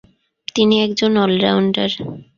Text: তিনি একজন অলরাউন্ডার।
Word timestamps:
তিনি 0.55 0.75
একজন 0.85 1.11
অলরাউন্ডার। 1.23 1.89